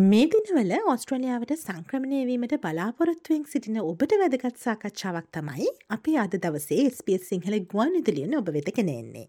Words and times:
මේ 0.00 0.26
දිනවල 0.32 0.70
ඔස්ට්‍රලියාවට 0.90 1.50
සංක්‍රමණය 1.54 2.20
වීමට 2.28 2.52
බලාපොරොත්තුවෙන් 2.62 3.42
සිටින 3.52 3.78
ඔබට 3.80 4.12
වැදගත් 4.20 4.60
සාකච්ඡාවක් 4.62 5.26
තමයි 5.36 5.66
අපි 5.96 6.14
අද 6.22 6.36
දවසේ 6.44 6.86
ස්පේස් 6.98 7.26
සිංහල 7.30 7.56
ගුවන් 7.72 7.98
ඉදිලියන 8.00 8.36
ඔබ 8.38 8.48
වෙත 8.54 8.70
කෙනෙන්නේ. 8.76 9.26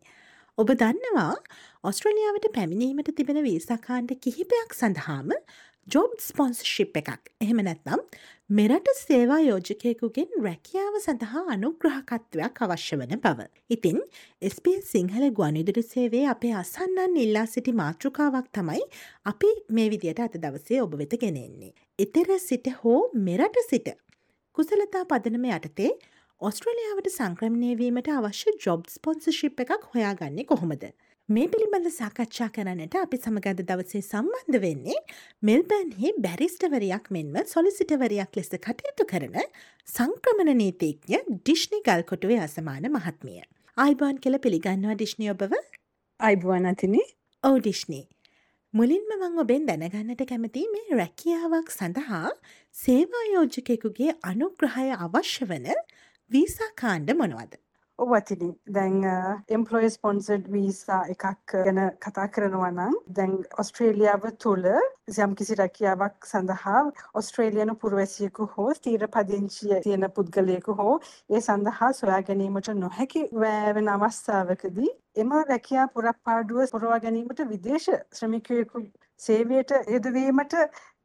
ඔබ 0.57 0.71
දන්නවා 0.81 1.33
ඔස්ට්‍රලියාවට 1.83 2.47
පැමිණීමට 2.57 3.11
තිබෙන 3.17 3.41
වීසාකාණ්ඩ 3.47 4.15
කිහිපයක් 4.23 4.77
සඳහාම 4.77 5.33
ජොබ් 5.87 6.11
ස්පොන්ස්ශිප් 6.19 6.97
එකක් 6.99 7.29
එහෙම 7.41 7.59
නැත්නම් 7.65 8.01
මෙරට 8.49 8.89
සේවා 8.97 9.39
යෝජකයකුගෙන් 9.41 10.35
රැකියාව 10.45 10.97
සඳහා 10.99 11.41
අනුග්‍රහකත්වයක් 11.55 12.61
අවශ්‍ය 12.65 12.99
වන 12.99 13.21
බව. 13.23 13.47
ඉතින් 13.69 13.97
ස්ප 14.49 14.75
සිංහල 14.83 15.25
ගුවනිදුරු 15.31 15.83
සේවේ 15.83 16.23
අපේ 16.27 16.53
අසන්නන් 16.53 17.17
ඉල්ලා 17.17 17.45
සිටි 17.47 17.73
මාතෘකාවක් 17.73 18.47
තමයි 18.53 18.85
අපි 19.25 19.51
මේ 19.69 19.89
විදියට 19.89 20.23
අත 20.27 20.37
දවසේ 20.37 20.81
ඔබ 20.85 20.95
වෙත 21.01 21.17
ගෙනෙන්නේ. 21.17 21.73
එතෙර 21.99 22.29
සිට 22.39 22.71
හෝ 22.83 23.01
මෙරට 23.27 23.61
සිට. 23.69 23.89
කුසලතා 24.57 25.05
පදනම 25.05 25.47
යටතේ 25.57 25.91
ඔස්ට්‍රලියාවට 26.41 27.09
සංක්‍රමණයවීමට 27.09 28.07
අවශ්‍ය 28.11 28.53
ජොබ් 28.59 28.85
ස්පොන්සශිප් 28.89 29.65
එකක් 29.65 29.89
හොයාගන්නේ 29.93 30.45
කොහොමද. 30.45 30.85
මේ 31.35 31.47
පිළිබඳ 31.51 31.87
සාකච්ඡා 31.95 32.47
කරන්නට 32.55 32.95
අපි 33.01 33.17
සමගද 33.17 33.61
දවසේ 33.67 34.01
සම්බන්ධ 34.01 34.57
වෙන්නේ 34.63 34.97
මෙල්බැන්හි 35.43 36.09
බැරිස්ටවරයක් 36.25 37.05
මෙන්ම 37.15 37.37
සොලිසිටවරයක් 37.51 38.39
ලෙස 38.39 38.51
කටයුතු 38.65 39.05
කරන 39.11 39.37
සංක්‍රමණ 39.87 40.51
නීතිඥ 40.61 41.21
ඩිශ්නි 41.29 41.79
ගල්කොටුවේ 41.87 42.41
අසමාන 42.47 42.89
මහත්මිය. 42.95 43.39
අයිබාන් 43.77 44.19
කෙල 44.25 44.37
පිළිගන්නවා 44.45 44.97
ඩිශ්නි 44.97 45.31
ඔබව 45.35 45.55
අයිබුවන් 46.19 46.69
අතිනේ 46.73 47.07
ඕ 47.43 47.55
ඩිශ්නි. 47.59 48.01
මුලින්ම 48.73 49.17
මං 49.21 49.41
ඔබෙන් 49.45 49.71
දැනගන්නට 49.71 50.27
කැමති 50.27 50.67
මේ 50.75 51.01
රැකියාවක් 51.01 51.75
සඳහා 51.77 52.37
සේවායෝජකෙකුගේ 52.75 54.19
අනුග්‍රහය 54.33 54.87
අවශ්‍ය 54.99 55.51
වන 55.53 55.75
වීසා 56.31 56.73
කාණ්ඩ 56.83 57.19
මොනවද. 57.23 57.61
ඔවතිනි. 58.01 58.49
දැන් 58.69 59.03
එම්පලොය 59.49 59.89
ස්පොන්සඩ් 59.89 60.47
වීසා 60.53 61.01
එකක් 61.13 61.53
ගැන 61.55 61.81
කතා 61.99 62.27
කරනවා 62.29 62.71
නම් 62.71 62.95
දැන් 63.17 63.35
ඔස්ට්‍රේලියාව 63.63 64.25
තුළ 64.39 64.67
යම් 65.17 65.35
කිසි 65.35 65.57
රැකියාවක් 65.59 66.29
සඳහා 66.29 66.81
ඔස්ට්‍රේලියනු 67.21 67.75
පුරවැසියෙකු 67.75 68.47
හෝ 68.53 68.69
ස්ථීර 68.73 69.05
පදිංචිය 69.09 69.81
තියෙන 69.83 70.07
පුද්ගලයෙකු 70.15 70.77
හෝ 70.79 70.95
ඒ 71.29 71.41
සඳහා 71.41 71.91
සොයා 71.93 72.21
ගැනීමට 72.23 72.71
නොහැකි 72.77 73.23
වෑවෙන 73.35 73.93
අවස්ථාවකදී 73.95 74.91
එම 75.17 75.37
රැකියා 75.43 75.87
පුරප්පාඩුව 75.89 76.73
පුරවා 76.73 76.99
ගැනීමට 76.99 77.45
විදේශ 77.49 77.89
ශ්‍රමිකයෙකු 78.13 78.85
සේවයට 79.19 79.71
යෙදවීමට 79.87 80.53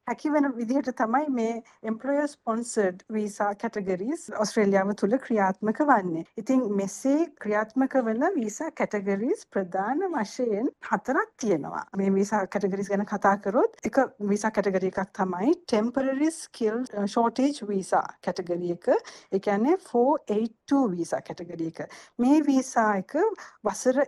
හැකිවන 0.07 0.51
විදිහට 0.57 0.93
තමයි 1.01 1.31
මේ 1.39 1.55
එම්පලොයර් 1.91 2.29
ස්පොන්සර්ඩ් 2.31 3.03
වීසා 3.13 3.51
කැටගරීස් 3.63 4.27
ඔස්ට්‍රේලියාව 4.45 4.93
තුළ 5.01 5.17
ක්‍රියාත්මක 5.25 5.81
වන්නේ. 5.91 6.25
ඉතින් 6.43 6.63
මෙසේ 6.81 7.27
ක්‍රියාත්මක 7.43 7.97
වන 8.09 8.27
වීසා 8.37 8.71
කැටගරීස් 8.81 9.47
ප්‍රධාන 9.51 10.05
වශයෙන් 10.15 10.71
හතරක් 10.91 11.33
තියෙනවා. 11.45 11.85
මේ 11.97 12.13
වීසා 12.15 12.43
කැටගරීස් 12.47 12.91
ගැන 12.93 13.07
කතා 13.13 13.37
කරොත් 13.39 13.81
එක 13.91 13.99
වීසා 14.31 14.51
කැටගරි 14.51 14.93
එකක් 14.93 15.11
තමයි 15.19 15.55
temporary 15.73 16.31
skill 16.31 16.79
uh, 16.95 17.07
shortage 17.07 17.69
visa 17.69 18.05
category 18.25 18.71
එක. 18.77 18.89
ඒ 19.33 19.41
කියන්නේ 19.41 19.77
482 19.89 20.85
වීසා 20.95 21.21
කැටගරි 21.23 21.73
එක. 21.73 21.83
මේ 22.19 22.41
වීසා 22.47 22.91
එක 23.03 23.19
වසර 23.65 24.03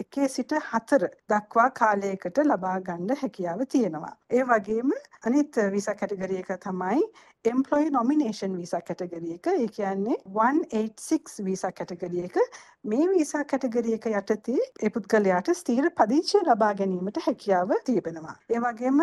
එකේ 0.00 0.28
සිට 0.28 0.52
හතර 0.66 1.04
දක්වා 1.30 1.70
කාලයකට 1.78 2.38
ලබා 2.44 2.76
ගන්න 2.80 3.20
හැකියාව 3.22 3.64
තියෙනවා. 3.68 4.14
ඒ 4.30 4.44
වගේම 4.44 4.94
අනිත් 5.26 5.60
වීසා 5.74 5.94
කැටගරි 5.94 6.40
එක 6.42 6.52
තමයි 6.64 7.02
එම්පලොයි 7.48 7.90
නොමිනේෂන් 7.90 8.56
වීසා 8.56 8.80
කැටගරි 8.88 9.34
එක. 9.34 9.46
ඒ 9.50 9.68
කියන්නේ 9.76 10.16
186 10.38 11.44
වීසා 11.44 11.70
කැටගරි 11.78 12.24
එක. 12.26 12.36
මේ 12.92 13.06
වීසා 13.12 13.44
කැටගරි 13.52 13.94
එක 13.96 14.08
යටතේ 14.10 14.66
ඒ 14.82 14.90
පුද්ගලයාට 14.96 15.48
ස්ථීර 15.60 15.88
පදිංචිය 16.00 16.42
ලබා 16.48 16.74
ගැනීමට 16.80 17.22
හැකියාව 17.28 17.72
තිබෙනවා. 17.86 18.36
ඒ 18.50 18.60
වගේම 18.66 19.00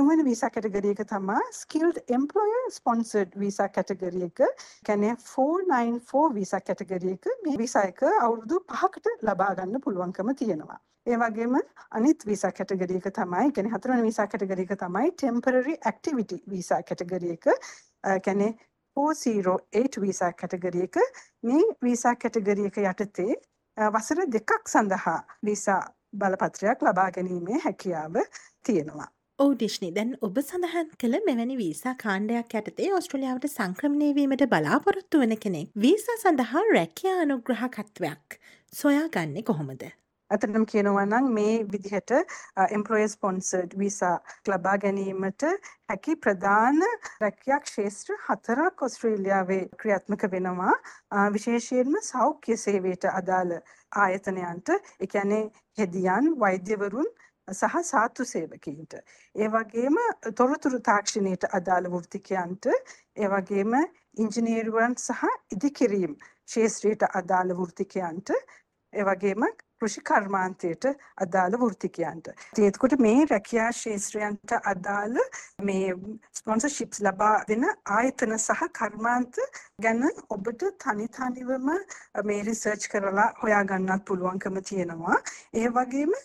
තුන්වෙනි 0.00 0.28
වීසා 0.28 0.52
කැටගරි 0.58 0.92
එක 0.96 1.02
තමයි 1.14 1.48
skilled 1.60 2.02
employer 2.18 2.68
sponsored 2.76 3.40
visa 3.44 3.70
category 3.78 4.28
එක. 4.28 4.44
කියන්නේ 4.90 5.16
494 5.24 6.36
වීසා 6.36 6.62
කැටගරි 6.68 7.16
එක. 7.16 7.32
මේ 7.48 7.58
වීසා 7.64 7.88
එක 7.94 8.06
අවුරුදු 8.12 8.62
5කට 8.76 9.18
ලබා 9.30 9.52
ගන්න 9.56 9.84
පුළුවන්කම 9.88 10.36
තියෙනවා. 10.44 10.80
ඒ 11.08 11.16
වගේම 11.20 11.54
අනිත් 11.98 12.24
වීසා 12.28 12.50
කැටගරි 12.56 12.96
එක 12.98 13.06
තමයි 13.18 13.52
කියන්නේ 13.56 13.72
හතරවෙනි 13.74 14.02
වීසා 14.06 14.26
කැටගරි 14.32 14.66
එක 14.66 14.74
තමයි 14.82 15.12
temporary 15.22 15.76
activity 15.90 16.36
වීසා 16.52 16.80
කැටගරි 16.90 17.30
එක. 17.36 17.46
කියන්නේ 18.24 18.52
408 18.96 20.02
වීසා 20.02 20.32
කැටගරි 20.32 20.82
එක 20.88 20.98
මේ 21.42 21.62
වීසා 21.82 22.16
කැටගරි 22.16 22.66
එක 22.70 22.82
යටතේ 22.82 23.38
වසර 23.76 24.26
දෙකක් 24.34 24.68
සඳහා 24.68 25.16
වීසා 25.46 25.80
බලපත්‍රයක් 26.16 26.82
ලබා 26.82 27.10
ගැනීමේ 27.16 27.60
හැකියාව 27.64 28.20
තියෙනවා. 28.66 29.08
ඕ 29.38 29.52
ඩිශ්නි 29.52 29.90
දැන් 29.96 30.10
ඔබ 30.26 30.38
සඳහන් 30.42 30.90
කළ 31.02 31.20
මෙවැනි 31.28 31.56
වීසා 31.60 31.94
කාණ්ඩයක් 32.02 32.56
යටතේ 32.60 32.90
ඔස්ට්‍රලියාවට 32.96 33.46
සංක්‍රමණය 33.48 34.10
වීමට 34.18 34.44
බලාපොරොත්තු 34.54 35.22
වන 35.22 35.36
කෙනෙක් 35.44 35.70
වීසා 35.84 36.18
සඳහා 36.24 36.64
රැකියා 36.74 37.16
අනුග්‍රහකත්වයක් 37.22 38.40
සොයා 38.72 39.08
ගන්නේ 39.14 39.42
කොහොමද. 39.42 39.86
ඇතටම 40.30 40.64
කියනවා 40.72 41.06
නම් 41.06 41.28
මේ 41.36 41.54
විදිහට 41.72 42.12
එම්පලොයර් 42.76 43.08
ස්පොන්සර්ඩ් 43.10 43.72
වීසා 43.78 44.12
ලබා 44.48 44.74
ගැනීමට 44.84 45.44
හැකි 45.90 46.16
ප්‍රධාන 46.26 46.78
රැකියක් 47.22 47.64
ක්ෂේත්‍ර 47.64 48.18
හතරක් 48.26 48.84
ඔස්ට්‍රේලියාවේ 48.88 49.62
ක්‍රියාත්මක 49.80 50.26
වෙනවා. 50.34 50.74
විශේෂයෙන්ම 51.34 51.96
සෞඛ්‍ය 52.02 52.56
සේවයට 52.58 53.08
අදාළ 53.12 53.56
ආයතනයන්ට 53.92 54.76
ඒ 54.76 55.06
කියන්නේ 55.06 55.42
හෙදියන් 55.78 56.30
වෛද්‍යවරුන් 56.40 57.10
සහ 57.48 57.80
සාතු 57.84 58.24
සේවකීන්ට 58.24 58.94
ඒ 59.34 59.48
වගේම 59.48 59.96
තොරතුරු 60.34 60.80
තාක්ෂණයට 60.88 61.46
අදාළ 61.58 61.88
වෘත්තිකයන්ට 61.94 62.68
ඒ 62.70 63.30
වගේම 63.32 63.74
ඉංජිනේරුවන් 64.16 64.94
සහ 64.98 65.24
ඉදිකිරීම් 65.56 66.14
ක්ෂේත්‍රයට 66.20 67.02
අදාළ 67.22 67.56
වෘත්තිකයන්ට 67.58 68.32
ඒ 68.92 69.04
වගේම 69.04 69.48
කෘෂි 69.80 70.02
කර්මාන්තයට 70.02 70.86
අදාළ 71.24 71.56
වෘත්තිකයන්ට. 71.56 72.26
ඉතින් 72.52 72.68
එතකොට 72.68 72.96
මේ 73.00 73.24
රැකියා 73.30 73.70
ශාස්ත්‍රයන්ට 73.74 74.54
අදාළ 74.72 75.16
මේ 75.62 75.94
ස්පොන්සර්ෂිප්ස් 76.40 77.02
ලබා 77.06 77.32
දෙන 77.48 77.66
ආයතන 77.98 78.36
සහ 78.38 78.68
කර්මාන්ත 78.78 79.40
ගැන 79.82 80.04
ඔබට 80.36 80.66
තනි 80.84 81.08
තනිවම 81.10 81.70
මේ 82.24 82.40
රිසර්ච් 82.44 82.88
කරලා 82.94 83.28
හොයා 83.42 83.64
ගන්නත් 83.64 84.04
පුළුවන්කම 84.04 84.62
තියෙනවා. 84.70 85.18
ඒ 85.54 85.68
වගේම 85.70 86.16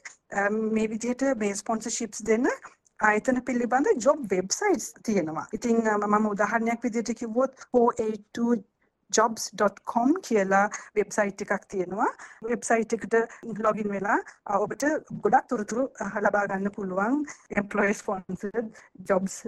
මේ 0.72 0.90
විදිහට 0.90 1.28
මේ 1.38 1.56
ස්පොන්සර්ෂිප්ස් 1.56 2.26
දෙන 2.32 2.52
ආයතන 3.00 3.42
පිළිබඳ 3.48 3.88
ජොබ් 4.00 4.30
වෙබ්සයිට්ස් 4.32 4.94
තියෙනවා. 5.04 5.48
ඉතින් 5.54 5.84
මම 5.98 6.26
උදාහරණයක් 6.28 6.84
විදිහට 6.84 7.20
කිව්වොත් 7.20 7.68
482 7.74 8.64
jobs.com 9.12 10.16
කියලා 10.22 10.66
වෙබ්සයිට් 10.96 11.46
එකක් 11.46 11.68
තියෙනවා. 11.68 12.10
වෙබ්සයිට් 12.44 12.98
එකට 12.98 13.16
ලොගින් 13.60 13.92
වෙලා 13.92 14.18
ඔබට 14.60 14.88
ගොඩක් 15.22 15.48
තොරතුරු 15.50 15.88
ලබා 16.22 16.46
ගන්න 16.48 16.76
පුළුවන් 16.78 17.22
employer 17.56 17.94
sponsored 17.94 18.68
jobs 19.10 19.44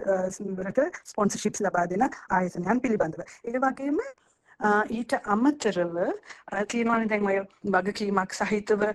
වලට 0.60 0.88
sponsorships 1.06 1.62
ලබා 1.62 1.88
දෙන 1.88 2.08
ආයතනයන් 2.30 2.82
පිළිබඳව. 2.82 3.22
ඒ 3.44 3.60
වගේම 3.60 4.00
ඊට 4.90 5.14
අමතරව 5.26 5.98
තියෙනවානේ 6.68 7.10
දැන් 7.10 7.28
ඔය 7.28 7.38
වගකීමක් 7.76 8.34
සහිතව 8.34 8.88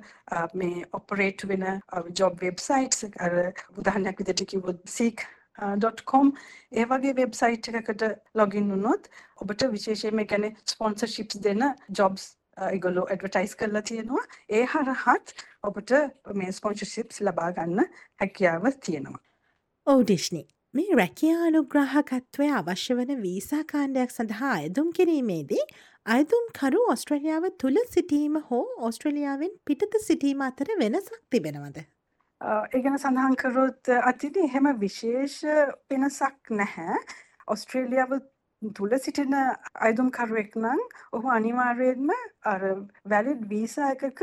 මේ 0.55 0.87
ඔපරේට් 0.93 1.47
වෙන 1.49 1.69
ජොබ් 2.15 2.41
වෙබ්සයිට්ස් 2.41 3.07
අර 3.19 3.39
උදාහරණයක් 3.77 4.19
විදිහට 4.19 4.51
කිව්වොත් 4.51 4.83
seek 4.89 5.27
.com 6.05 6.33
ඒ 6.73 6.87
වගේ 6.87 7.17
වෙබ්සයිට් 7.17 7.69
එකකට 7.73 8.07
ලොගින් 8.35 8.71
වුණොත් 8.71 9.11
ඔබට 9.37 9.67
විශේෂයෙන්ම 9.73 10.25
කියන්නේ 10.27 10.55
ස්පොන්සර්ෂිප්ස් 10.67 11.43
දෙන 11.43 11.67
ජොබ්ස් 11.99 12.31
ඒගොල්ලෝ 12.69 13.07
ඇඩ්වර්ටයිස් 13.07 13.55
කරලා 13.57 13.83
තියෙනවා 13.83 14.25
ඒ 14.51 14.65
හරහත් 14.67 15.37
ඔබට 15.63 15.95
මේ 16.35 16.53
ස්පොන්සර්ෂිප්ස් 16.53 17.21
ලබා 17.21 17.53
ගන්න 17.53 17.87
හැකියාව 18.21 18.67
තියෙනවා. 18.81 19.23
ඔව් 19.87 20.03
ඩිශ්නි 20.03 20.43
මේ 20.75 20.99
රැකියා 20.99 21.47
අනුග්‍රාහකත්වය 21.47 22.51
අවශ්‍ය 22.59 22.99
වන 22.99 23.23
වීසා 23.23 23.65
කාණ්ඩයක් 23.73 24.15
සඳහා 24.15 24.53
අයදුම් 24.59 24.93
කිරීමේදී 24.99 25.65
අයදුම්කරු 26.07 26.85
ඔස්ට්‍රලියාව 26.93 27.49
තුළ 27.63 27.81
සිටීම 27.91 28.39
හෝ 28.47 28.63
ඔස්ට්‍රලියාවෙන් 28.89 29.59
පිටත 29.67 29.99
සිටීම 30.05 30.47
අතර 30.47 30.73
වෙනසක් 30.81 31.19
තිබෙනවද. 31.31 31.85
ඒගැන 32.43 32.99
සඳහන් 32.99 33.37
කරොත් 33.37 33.91
අතින 34.03 34.39
එහෙම 34.45 34.69
විශේෂ 34.81 35.41
වෙනසක් 35.91 36.51
නැහැ. 36.53 37.03
ඔස්ට්‍රේලියාව 37.47 38.15
තුළ 38.63 38.95
සිටින 38.99 39.37
අයදුම්කරුවෙක් 39.89 40.57
නම් 40.57 40.81
ඔහු 41.13 41.31
අනිවාර්යෙන්ම 41.37 42.11
අර 42.45 42.65
වැලිඩ් 43.13 43.47
වීසා 43.51 43.91
එකක 43.95 44.23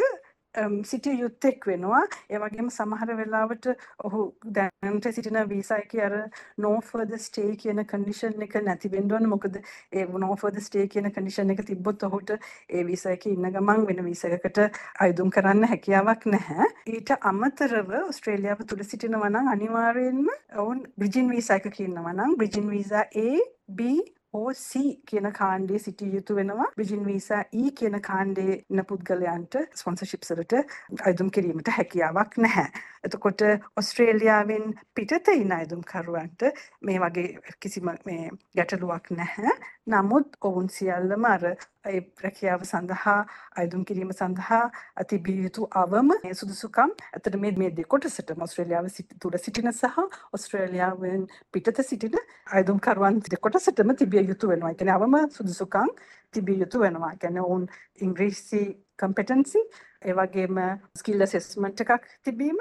සිටිය 0.89 1.19
යුත්තෙක් 1.21 1.65
වෙනවා. 1.67 2.03
ඒ 2.29 2.39
වගේම 2.41 2.69
සමහර 2.69 3.15
වෙලාවට 3.17 3.67
ඔහු 4.09 4.21
දැනට 4.55 5.07
සිටින 5.15 5.39
වීසා 5.49 5.77
එකේ 5.83 6.01
අර 6.07 6.15
no 6.57 6.71
further 6.81 7.19
stay 7.19 7.55
කියන 7.63 7.83
කන්ඩිෂන් 7.91 8.41
එක 8.47 8.55
නැති 8.67 8.91
වෙන්න 8.91 9.11
ඕන. 9.11 9.29
මොකද 9.29 9.59
ඒ 9.91 10.05
no 10.25 10.35
further 10.35 10.61
stay 10.61 10.87
කියන 10.87 11.11
කන්ඩිෂන් 11.11 11.53
එක 11.55 11.63
තිබ්බොත් 11.69 12.03
ඔහුට 12.09 12.35
ඒ 12.69 12.83
වීසා 12.89 13.13
එකේ 13.17 13.33
ඉන්න 13.33 13.51
ගමන් 13.55 13.85
වෙන 13.91 14.03
වීසා 14.09 14.33
එකකට 14.39 14.59
අයදුම් 15.07 15.29
කරන්න 15.37 15.69
හැකියාවක් 15.73 16.25
නැහැ. 16.35 16.69
ඊට 16.93 17.15
අමතරව 17.31 17.91
ඕස්ට්‍රේලියාව 18.03 18.65
තුල 18.69 18.83
සිටිනවා 18.83 19.29
නම් 19.29 19.53
අනිවාර්යයෙන්ම 19.55 20.29
ඔවුන් 20.63 20.85
බ්‍රිජින් 20.97 21.29
වීසා 21.35 21.59
එකක 21.61 21.79
ඉන්නවා 21.87 22.13
නම් 22.13 22.37
bridging 22.41 22.69
visa 22.75 23.05
A 23.25 23.29
B 23.77 23.93
OC 24.33 24.81
කියන 25.05 25.27
කාණ්ඩයේ 25.33 25.79
සිටිය 25.79 26.09
යුතු 26.15 26.35
වෙනවා 26.35 26.67
බ්‍රිජින් 26.75 27.05
වීසා 27.05 27.39
E 27.53 27.71
කියන 27.71 27.95
කාණ්ඩයේ 28.01 28.57
ඉන්න 28.57 28.81
පුද්ගලයන්ට 28.85 29.57
ස්පොන්සර්ෂිප්ස් 29.73 30.31
වලට 30.31 30.59
අයදුම් 31.03 31.31
කිරීමට 31.31 31.71
හැකියාවක් 31.71 32.37
නැහැ. 32.37 32.67
එතකොට 33.03 33.41
ඔස්ට්‍රේලියාවෙන් 33.75 34.75
පිටත 34.93 35.33
ඉන්න 35.33 35.51
අයදුම්කරුවන්ට 35.51 36.47
මේ 36.81 36.99
වගේ 36.99 37.55
කිසිම 37.59 37.89
මේ 38.05 38.29
ගැටලුවක් 38.55 39.11
නැහැ. 39.13 39.57
නමුත් 39.87 40.37
ඔවුන් 40.41 40.69
සියල්ලම 40.69 41.25
අර 41.25 41.43
ඒ 41.87 41.99
රැකියාව 42.23 42.63
සඳහා 42.65 43.17
අයදුම් 43.55 43.85
කිරීම 43.85 44.11
සඳහා 44.11 44.63
තිබිය 45.07 45.37
යුතු 45.43 45.67
අවම 45.73 46.11
සුදුසුකම් 46.33 46.93
ඇතට 47.09 47.37
මේ 47.37 47.53
මේ 47.53 47.71
දෙකොටසට 47.73 48.33
ඔස්ට්‍රේලියාව 48.37 48.89
තුළ 49.17 49.37
සිටින 49.39 49.71
සහ 49.71 49.99
ඔස්ට්‍රේලියාවෙන් 50.33 51.23
පිටත 51.53 51.81
සිටින 51.83 52.19
අයදුම්කරුවන් 52.51 53.21
දෙකොටසටම 53.27 53.95
තිබිය 53.95 54.19
යුතු 54.21 54.50
වෙනවා. 54.50 54.74
කියන්නේ 54.74 54.95
අවම 54.95 55.16
සුදුසුකම් 55.30 55.89
තිබිය 56.33 56.60
යුතු 56.60 56.80
වෙනවා. 56.80 57.13
කියන්නේ 57.16 57.42
ඔවුන් 57.42 57.68
ඉංග්‍රීසි 58.01 58.62
කම්පිටන්සි 58.98 59.62
ඒ 60.01 60.13
වගේම 60.13 60.60
ස්කිල් 60.98 61.21
ඇසෙස්මන්ට් 61.21 61.81
එකක් 61.86 62.06
තිබීම 62.24 62.60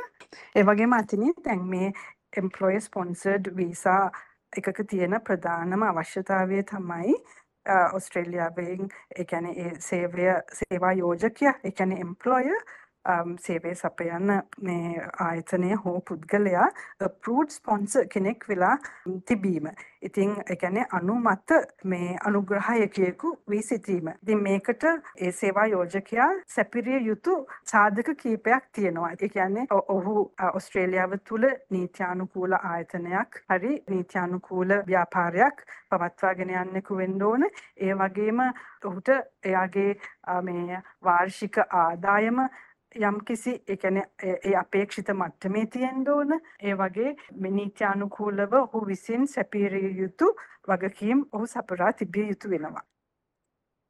ඒ 0.54 0.64
වගේම 0.64 0.92
අතිනේ 0.92 1.34
දැන් 1.44 1.66
මේ 1.74 1.92
එම්ප්ලොයර් 2.36 2.80
ස්පොන්සර්ඩ් 2.80 3.52
වීසා 3.56 4.02
එකක 4.56 4.80
තියෙන 4.90 5.20
ප්‍රධානම 5.26 5.84
අවශ්‍යතාවය 5.88 6.62
තමයි 6.70 7.14
ඔස්ට්‍රේලියාවෙන් 7.92 8.90
ඒ 9.16 9.24
කියන්නේ 9.24 9.54
ඒ 9.64 9.72
සේවය 9.80 10.28
සේවා 10.58 10.92
යෝජකයා 10.92 11.54
ඒ 11.64 11.72
කියන්නේ 11.72 12.00
එම්ප්ලොයර් 12.00 12.60
Um, 13.08 13.36
සේවය 13.40 13.70
සපයන්න 13.74 14.30
මේ 14.60 15.04
ආයතනය 15.26 15.70
හෝ 15.84 16.00
පුද්ගලයා 16.08 16.66
ප්‍රූඩ් 17.20 17.54
ස්පොන්සර් 17.54 18.08
කෙනෙක් 18.14 18.44
වෙලා 18.48 18.74
um, 19.06 19.22
තිබීම. 19.22 19.70
ඉතින් 20.02 20.34
එකැනෙ 20.46 20.84
අනුමත 20.92 21.54
මේ 21.84 22.16
අනුග්‍රහයකයෙකු 22.30 23.30
වී 23.50 23.62
සිටීම. 23.62 24.10
ඉතින් 24.22 24.42
මේකට 24.42 24.84
ඒ 25.16 25.32
සේවා 25.32 25.66
යෝජකයා 25.66 26.28
සැපිරිය 26.56 27.00
යුතු 27.06 27.38
සාධක 27.64 28.12
කීපයක් 28.22 28.68
තියෙනවා. 28.72 29.10
ඒ 29.12 29.28
කියන්නේ 29.28 29.66
ඔහු 29.70 30.26
ඔස්ට්‍රේලියාව 30.52 31.16
තුළ 31.28 31.48
නීත්‍යානුකූල 31.70 32.58
ආයතනයක් 32.60 33.40
හරි 33.48 33.72
නීත්‍යානුකූල 33.88 34.76
ව්‍යාපාරයක් 34.86 35.66
පවත්වාගෙන 35.90 36.54
යන්නෙකු 36.58 37.00
වෙන්න 37.00 37.22
ඕන. 37.22 37.48
ඒ 37.78 37.94
වගේම 37.94 38.46
ඔහුට 38.84 39.08
එයාගේ 39.44 39.90
මේ 40.42 40.82
වාර්ෂික 41.04 41.58
ආදායම 41.58 42.48
යම්කිසි 42.96 43.62
ඒ 43.68 43.76
කියන්නේ 43.76 44.04
ඒ 44.24 44.54
අපේක්ෂිත 44.56 45.08
මට්ටමේ 45.14 45.66
තියෙන්න 45.66 46.04
ඕන 46.08 46.32
ඒ 46.34 46.74
වගේ 46.74 47.16
නීත්‍යානුකූලව 47.50 48.54
ඔහු 48.60 48.86
විසින් 48.86 49.26
සැපිරිය 49.28 49.90
යුතු 49.98 50.28
වගකීම් 50.68 51.26
ඔහු 51.32 51.46
සපුරා 51.46 51.92
තිබිය 51.92 52.28
යුතු 52.28 52.50
වෙනවා. 52.50 52.84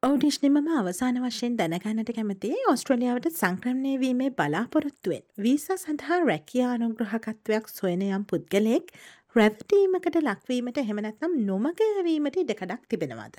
ඔවඩිශ්නි 0.03 0.49
මම 0.49 0.67
අවසාන 0.79 1.21
වශයෙන් 1.21 1.55
දැනගන්නට 1.57 2.11
කැමති 2.15 2.51
ඔස්ට්‍රලියාවට 2.71 3.29
සංක්‍රමණය 3.33 3.93
වීමේ 3.99 4.29
බලාපොරොත්තුවෙන් 4.31 5.23
වීසා 5.43 5.77
සඳහා 5.77 6.19
රැකියා 6.23 6.73
අනුග්‍රහකත්වයක් 6.73 7.67
සොයන 7.69 8.03
යම් 8.09 8.25
පුද්ගලයෙක් 8.25 8.93
රැවටීමකට 9.35 10.19
ලක්වීමට 10.21 10.83
හෙමනැත්නම් 10.87 11.39
නොමගයවීමට 11.45 12.43
ඉඩකඩක් 12.43 12.85
තිබෙනවාද. 12.89 13.35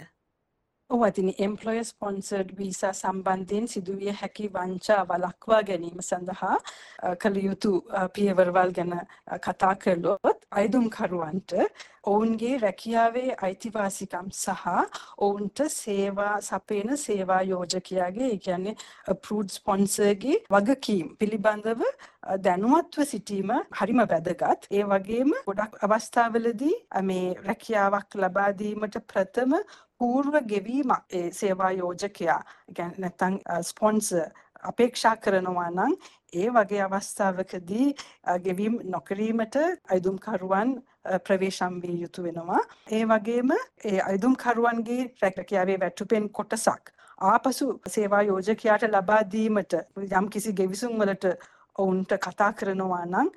ඔව් 0.90 1.02
අතින් 1.06 1.28
එම්ප්ලොයර් 1.38 1.84
ස්පොන්සර්ඩ් 1.84 2.48
වීසා 2.58 2.90
සම්බන්ධයෙන් 2.92 3.68
සිදුවිය 3.68 4.14
හැකි 4.20 4.48
වංචා 4.54 5.02
වළක්වා 5.10 5.60
ගැනීම 5.68 6.00
සඳහා 6.02 6.56
කළ 7.22 7.36
යුතු 7.40 7.70
පියවරවල් 8.14 8.72
ගැන 8.78 8.96
කතා 9.44 9.74
කළොත් 9.76 10.48
අයදුම්කරුවන්ට 10.52 11.54
ඔවුන්ගේ 12.04 12.58
රැකියාවේ 12.58 13.36
අයිතිවාසිකම් 13.40 14.32
සහ 14.34 14.64
ඔවුන්ට 15.18 15.62
සේවා 15.70 16.34
සපයන 16.42 16.96
සේවා 16.98 17.42
යෝජකයාගේ 17.44 18.30
ඒ 18.30 18.38
කියන්නේ 18.38 18.74
approved 19.06 19.52
sponsorගේ 19.52 20.38
වගකීම් 20.50 21.12
පිළිබඳව 21.18 21.84
දැනුවත්ව 22.38 23.04
සිටීම 23.04 23.52
හරිම 23.72 24.02
වැදගත්. 24.04 24.66
ඒ 24.70 24.82
වගේම 24.84 25.30
ගොඩක් 25.46 25.78
අවස්ථාවලදී 25.82 26.74
මේ 27.04 27.28
රැකියාවක් 27.42 28.18
ලබා 28.22 28.50
දීමට 28.54 29.00
ප්‍රථම 29.06 29.54
පූර්ව 30.00 30.38
ගෙවීමක් 30.46 31.02
ඒ 31.12 31.26
සේවා 31.32 31.72
යෝජකයා 31.72 32.38
කියන්නේ 32.74 33.00
නැත්නම් 33.00 33.40
ස්පොන්සර් 33.62 34.28
අපේක්ෂා 34.64 35.16
කරනවා 35.18 35.70
නම් 35.70 35.96
ඒ 36.34 36.48
වගේ 36.50 36.82
අවස්ථාවකදී 36.84 37.88
ගෙවීම් 38.44 38.78
නොකිරීමට 38.94 39.58
අයදුම්කරුවන් 39.88 40.72
ප්‍රවේශම් 41.20 41.80
විය 41.82 42.00
යුතු 42.02 42.22
වෙනවා. 42.22 42.62
ඒ 42.90 43.04
වගේම 43.06 43.52
ඒ 43.84 44.00
අයදුම්කරුවන්ගේ 44.02 45.02
රැකියාවේ 45.22 45.78
වැටුපෙන් 45.80 46.28
කොටසක් 46.30 46.92
ආපසු 47.28 47.66
සේවා 47.88 48.22
යෝජකයාට 48.22 48.84
ලබා 48.88 49.22
දීමට 49.32 49.78
යම් 50.10 50.28
කිසි 50.28 50.52
ගෙවිසුම් 50.54 50.98
වලට 50.98 51.32
ඔවුන්ට 51.78 52.12
කතා 52.18 52.52
කරනවා 52.54 53.04
නම් 53.06 53.28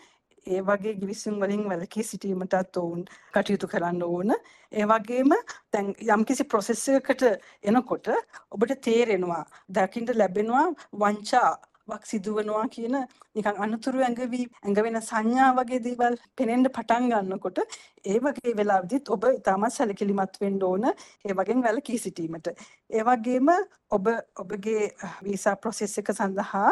ඒ 0.46 0.62
වගේ 0.62 0.94
ගිවිසුම් 0.96 1.36
වලින් 1.40 1.64
වැළකී 1.66 2.04
සිටීමටත් 2.04 2.78
ඔවුන් 2.78 3.04
කටයුතු 3.34 3.68
කරන්න 3.68 4.02
ඕන. 4.04 4.34
ඒ 4.72 4.86
වගේම 4.86 5.36
දැන් 5.74 5.94
යම්කිසි 6.08 6.44
ප්‍රොසෙස් 6.46 6.88
එකකට 6.92 7.24
එනකොට 7.64 8.08
ඔබට 8.52 8.74
තේරෙනවා 8.82 9.44
දකින්න 9.70 10.18
ලැබෙනවා 10.18 10.66
වංචා 10.96 11.52
වක් 11.88 12.06
සිදුවනවා 12.06 12.66
කියන 12.68 12.96
නිකන් 13.36 13.58
අනුතුරු 13.58 14.00
ඇඟවි 14.00 14.42
ඇඟ 14.58 14.80
වෙන 14.86 15.00
සංඥා 15.02 15.50
වගේ 15.58 15.80
දේවල් 15.88 16.16
පෙනෙන්න 16.38 16.70
පටන් 16.70 17.10
ගන්නකොට 17.12 17.60
ඒ 18.06 18.20
වගේ 18.20 18.54
වෙලාවදිත් 18.56 19.10
ඔබ 19.10 19.26
ඉතාමත් 19.32 19.76
සැලකිලිමත් 19.76 20.40
වෙන්න 20.42 20.64
ඕන 20.64 20.86
ඒ 20.88 21.34
වගේ 21.34 21.60
වැළකී 21.60 22.00
සිටීමට. 22.00 22.48
ඒ 22.90 23.04
වගේම 23.04 23.52
ඔබ 23.92 24.08
ඔබගේ 24.38 24.86
වීසා 25.24 25.56
ප්‍රොසෙස් 25.58 25.98
එක 25.98 26.14
සඳහා 26.14 26.72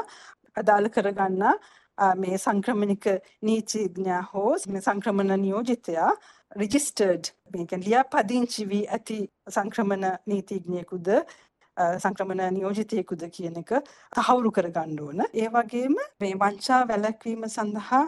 අදාළ 0.56 0.90
කරගන්නා 0.90 1.56
මේ 2.17 2.38
සංක්‍රමණික 2.38 3.05
නීතිඥයා 3.41 4.21
හෝ 4.33 4.57
සංක්‍රමණ 4.57 5.41
නියෝජිතයා 5.41 6.12
රිජිස්ටර්ඩ් 6.55 7.31
මේකෙන් 7.53 7.86
ලියාපදිංචි 7.86 8.67
වී 8.69 8.83
ඇති 8.89 9.19
සංක්‍රමණ 9.50 10.07
නීතිඥයෙකුද 10.25 11.13
සංක්‍රමණ 11.77 12.53
නියෝජිතයෙකුද 12.53 13.24
කියන 13.31 13.62
එක 13.62 13.71
තහවුරු 14.12 14.51
කරගන්න 14.51 15.00
ඕන. 15.00 15.24
ඒ 15.33 15.48
වගේම 15.50 15.95
මේ 16.19 16.36
වංචා 16.36 16.81
වැළැක්වීම 16.88 17.48
සඳහා 17.50 18.03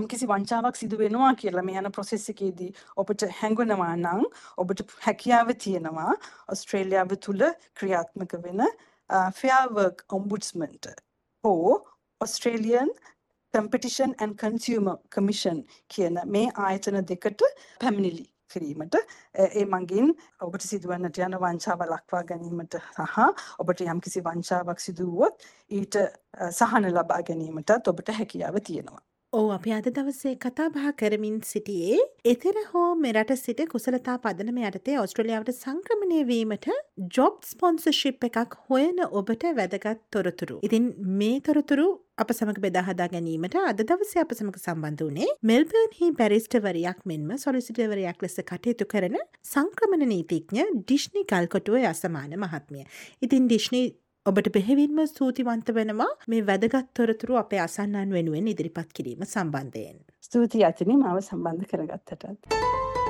යම්කිසි 0.00 0.26
වංචාවක් 0.26 0.76
සිදු 0.76 0.98
වෙනවා 0.98 1.34
කියලා 1.34 1.62
මේ 1.62 1.78
යන 1.78 1.92
ප්‍රොසෙස් 1.92 2.28
එකේදී 2.32 2.70
ඔබට 2.96 3.24
හැඟුණා 3.40 3.94
නම් 3.96 4.22
ඔබට 4.56 4.82
හැකියාව 5.04 5.52
තියෙනවා 5.64 6.12
ඕස්ට්‍රේලියාව 6.48 7.16
තුල 7.20 7.44
ක්‍රියාත්මක 7.74 8.32
වෙන 8.44 8.62
fair 9.32 9.64
work 9.70 10.04
ombudsman 10.10 10.78
හෝ 11.44 11.72
Australian 12.24 12.92
Competition 13.54 14.14
and 14.18 14.38
Consumer 14.44 14.96
Commission 15.14 15.64
කියන 15.88 16.20
මේ 16.26 16.46
ආයතන 16.66 17.00
දෙකට 17.10 17.42
පැමිණිලි 17.80 18.24
කිරීමට 18.54 18.96
ඒ 19.44 19.64
මගින් 19.74 20.10
ඔබට 20.46 20.66
සිදුවන්නට 20.68 21.20
යන 21.26 21.36
වංචාව 21.44 21.84
ලක්වා 21.88 22.22
ගැනීමට 22.30 22.76
සහ 22.80 23.28
ඔබට 23.64 23.84
යම්කිසි 23.86 24.24
වංචාවක් 24.26 24.84
සිදු 24.86 25.08
වුවොත් 25.12 25.48
ඊට 25.78 25.98
සහන 26.50 26.90
ලබා 26.92 27.22
ගැනීමටත් 27.30 27.92
ඔබට 27.94 28.14
හැකියාව 28.18 28.60
තියෙනවා. 28.68 29.02
ඕ 29.32 29.44
අපි 29.52 29.70
අද 29.72 29.86
දවසේ 29.88 30.32
කතා 30.36 30.68
බහ 30.72 30.88
කරමින් 31.00 31.36
සිටියේ 31.42 32.00
එතෙර 32.24 32.56
හෝ 32.70 32.88
මෙරට 32.96 33.30
සිට 33.42 33.62
කුසලතා 33.70 34.16
පදනම 34.24 34.58
යටතේ 34.62 34.96
ඔස්ට්‍රලියාවට 35.02 35.52
සංක්‍රමණය 35.54 36.18
වීමට 36.30 36.68
ජොබ් 37.16 37.38
ස්පොන්සර්ශිප් 37.50 38.26
එකක් 38.28 38.56
හොයන 38.66 39.00
ඔබට 39.20 39.46
වැදගත් 39.58 40.02
තොරතුරු. 40.10 40.58
ඉතින් 40.62 40.92
මේ 41.20 41.40
තොරතුරු 41.40 41.86
අප 42.18 42.34
සමඟ 42.34 42.60
බෙදාහදා 42.60 43.08
ගැනීමට 43.08 43.56
අද 43.62 43.80
දවස 43.82 44.12
අප 44.20 44.36
සමඟ 44.36 44.60
සම්බන්ධ 44.60 45.06
වනේ 45.08 45.30
මෙල්බර්න් 45.44 45.96
හි 46.00 46.12
පැරිස්ටවරයක් 46.20 47.00
මෙන්ම 47.06 47.32
සොලිසිටවරයක් 47.38 48.20
ලෙස 48.20 48.36
කටයුතු 48.42 48.90
කරන 48.92 49.16
සංක්‍රමණ 49.46 50.12
නීතිඥ 50.12 50.68
ඩිශ්නි 50.74 51.24
ගල්කොටුව 51.24 51.80
අසමාන 51.86 52.36
මහත්මිය. 52.36 52.84
ඉතින් 53.24 53.48
ඩිශ්නි 53.48 53.82
ඔබට 54.26 54.48
බෙහෙවින්ම 54.54 54.98
ස්තුතිවන්ත 55.06 55.70
වෙනවා 55.74 56.12
මේ 56.28 56.44
වැදගත් 56.46 56.90
තොරතුරු 56.94 57.38
අපේ 57.40 57.60
අසන්නන් 57.60 58.14
වෙනුවෙන් 58.16 58.50
ඉදිරිපත් 58.52 58.92
කිරීම 58.94 59.24
සම්බන්ධයෙන්. 59.26 59.98
ස්තුති 60.22 60.64
අචනි 60.64 60.96
මාව 61.00 61.18
සම්බන්ධ 61.20 61.66
කරගත්තටත්. 61.70 63.01